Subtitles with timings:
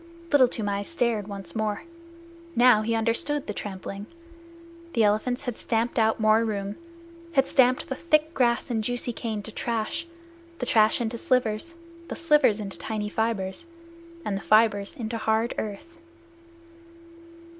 [0.31, 1.83] Little Toomai stared once more.
[2.55, 4.07] Now he understood the trampling.
[4.93, 6.75] The elephants had stamped out more room
[7.33, 10.07] had stamped the thick grass and juicy cane to trash,
[10.57, 11.75] the trash into slivers,
[12.07, 13.67] the slivers into tiny fibers,
[14.25, 15.99] and the fibers into hard earth.